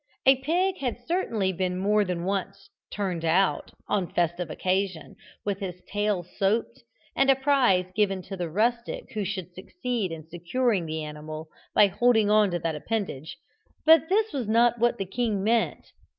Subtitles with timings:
[0.25, 5.79] A pig had certainly been more than once turned out, on festive occasions, with his
[5.87, 6.81] tail soaped,
[7.15, 11.85] and a prize given to the rustic who should succeed in securing the animal by
[11.85, 13.37] holding on to that appendage;
[13.85, 15.91] but this was not what the king meant.